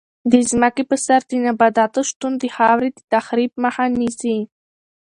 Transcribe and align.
د 0.31 0.33
ځمکې 0.49 0.83
په 0.89 0.95
سر 1.05 1.19
د 1.29 1.31
نباتاتو 1.45 1.99
شتون 2.09 2.33
د 2.37 2.43
خاورې 2.55 2.89
د 2.93 2.99
تخریب 3.13 3.51
مخه 3.63 3.83
نیسي. 3.99 4.37